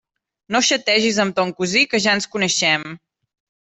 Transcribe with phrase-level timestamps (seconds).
[0.55, 2.93] No xategis amb ton cosí, que ja ens coneixem!